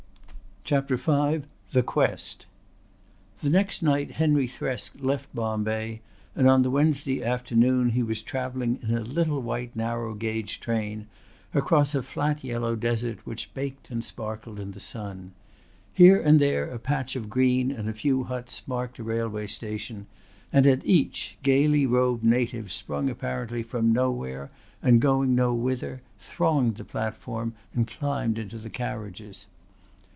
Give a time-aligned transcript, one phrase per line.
[0.63, 1.41] CHAPTER V
[1.73, 2.45] THE QUEST
[3.41, 5.99] The next night Henry Thresk left Bombay
[6.33, 11.07] and on the Wednesday afternoon he was travelling in a little white narrow gauge train
[11.53, 15.33] across a flat yellow desert which baked and sparkled in the sun.
[15.91, 20.05] Here and there a patch of green and a few huts marked a railway station
[20.53, 24.49] and at each gaily robed natives sprung apparently from nowhere
[24.81, 29.47] and going no whither thronged the platform and climbed into the carriages.